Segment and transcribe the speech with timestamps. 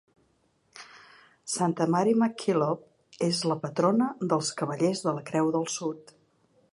[1.55, 6.15] Santa Mary MacKillop és la patrona dels Cavallers de la Creu del Sud.